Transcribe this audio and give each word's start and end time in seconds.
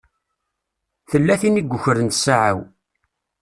Tella 1.09 1.35
tin 1.41 1.59
i 1.61 1.63
yukren 1.63 2.09
ssaɛa-w. 2.15 2.57